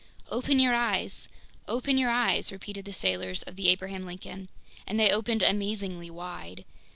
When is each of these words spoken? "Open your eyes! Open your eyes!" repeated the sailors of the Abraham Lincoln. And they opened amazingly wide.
"Open 0.31 0.57
your 0.57 0.73
eyes! 0.73 1.29
Open 1.67 1.95
your 1.95 2.09
eyes!" 2.09 2.51
repeated 2.51 2.85
the 2.85 2.91
sailors 2.91 3.43
of 3.43 3.55
the 3.55 3.67
Abraham 3.69 4.03
Lincoln. 4.03 4.49
And 4.87 4.99
they 4.99 5.11
opened 5.11 5.43
amazingly 5.43 6.09
wide. 6.09 6.65